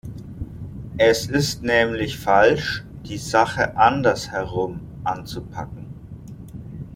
[0.97, 5.85] Es ist nämlich falsch, die Sache anders herum anzupacken.